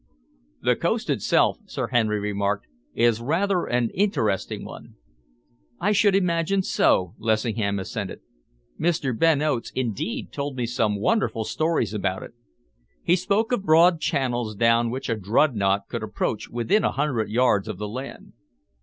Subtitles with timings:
[0.63, 2.65] "The coast itself," Sir Henry remarked,
[2.95, 4.95] "is rather an interesting one."
[5.79, 8.19] "I should imagine so," Lessingham assented.
[8.79, 9.15] "Mr.
[9.15, 12.31] Ben Oates, indeed, told me some wonderful stories about it.
[13.03, 17.67] He spoke of broad channels down which a dreadnought could approach within a hundred yards
[17.67, 18.33] of the land."